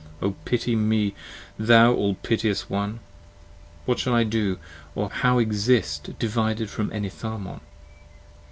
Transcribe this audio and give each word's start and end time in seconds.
O 0.19 0.31
pity 0.45 0.75
me, 0.75 1.13
thou 1.59 1.93
all 1.93 2.15
piteous 2.15 2.67
one! 2.67 3.01
What 3.85 3.99
shall 3.99 4.15
I 4.15 4.23
do! 4.23 4.57
or 4.95 5.11
how 5.11 5.37
exist, 5.37 6.17
divided 6.17 6.71
from 6.71 6.89
Enitharmon? 6.89 7.59